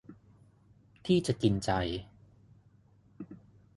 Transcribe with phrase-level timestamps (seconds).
[1.05, 1.71] ที่จะกินใจ